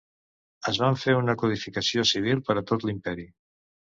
[0.71, 3.29] Es va fer una codificació civil per a tot l'Imperi.